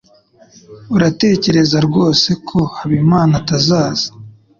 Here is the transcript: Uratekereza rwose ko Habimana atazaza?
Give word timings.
Uratekereza 0.95 1.77
rwose 1.87 2.29
ko 2.47 2.59
Habimana 2.77 3.33
atazaza? 3.41 4.07